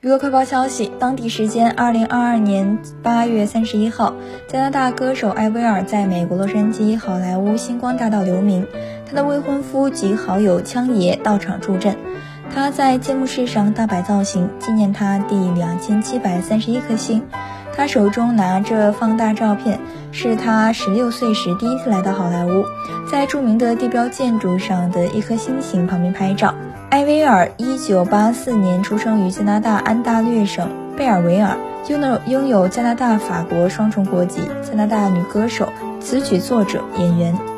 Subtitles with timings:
[0.00, 4.14] 娱乐快报消息，当地时间二零二二年八月三十一号，
[4.46, 8.64] 加拿大歌手艾薇儿在美国洛杉矶好莱坞星光大道留名，
[9.04, 11.96] 她的未婚夫及好友枪爷到场助阵。
[12.54, 17.24] 她在揭幕式上大摆造型，纪念她第两千七百三十一颗星。
[17.78, 19.78] 他手中拿着放大照片，
[20.10, 22.64] 是他十六岁时第一次来到好莱坞，
[23.08, 26.52] 在著名的地标建筑上的一颗星星旁边拍照。
[26.90, 31.56] 艾薇儿一九八四年出生于加拿大安大略省贝尔维尔，
[31.88, 35.68] 拥有拥有加拿大、法国双重国籍，加拿大女歌手、
[36.00, 37.57] 词曲作者、演员。